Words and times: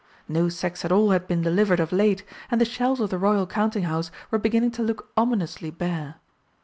No 0.27 0.49
sacks 0.49 0.83
at 0.83 0.91
all 0.91 1.11
had 1.11 1.27
been 1.27 1.43
delivered 1.43 1.79
of 1.79 1.91
late, 1.91 2.23
and 2.49 2.59
the 2.59 2.65
shelves 2.65 2.99
of 3.01 3.11
the 3.11 3.19
Royal 3.19 3.45
Counting 3.45 3.83
house 3.83 4.09
were 4.31 4.39
beginning 4.39 4.71
to 4.71 4.81
look 4.81 5.11
ominously 5.15 5.69
bare. 5.69 6.15